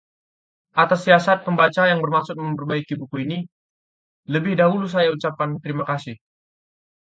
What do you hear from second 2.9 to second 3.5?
buku ini,